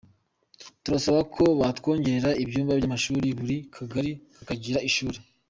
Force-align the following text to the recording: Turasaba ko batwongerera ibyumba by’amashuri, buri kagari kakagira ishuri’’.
Turasaba 0.83 1.19
ko 1.35 1.43
batwongerera 1.61 2.29
ibyumba 2.43 2.73
by’amashuri, 2.79 3.27
buri 3.39 3.57
kagari 3.75 4.11
kakagira 4.35 4.79
ishuri’’. 4.89 5.17